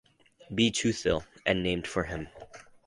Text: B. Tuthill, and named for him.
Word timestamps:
B. 0.55 0.71
Tuthill, 0.71 1.25
and 1.45 1.61
named 1.61 1.85
for 1.85 2.05
him. 2.05 2.27